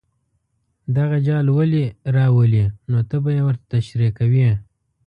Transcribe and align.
دغه 0.97 1.17
جال 1.27 1.45
ولې 1.57 1.85
راولي 2.15 2.65
نو 2.91 2.97
ته 3.09 3.15
به 3.23 3.29
یې 3.35 3.41
ورته 3.47 3.65
تشریح 3.73 4.11
کوې. 4.19 4.49